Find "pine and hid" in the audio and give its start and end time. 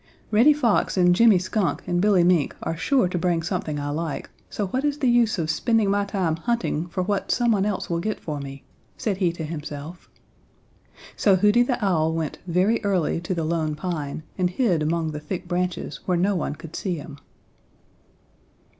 13.75-14.81